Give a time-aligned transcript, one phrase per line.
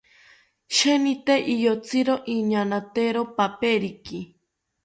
[0.77, 4.19] Sheeni tee iyotziro oñaanatero paperiki